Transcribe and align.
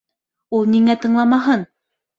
Ул 0.59 0.65
ниңә 0.77 0.97
тыңламаһын! 1.05 1.67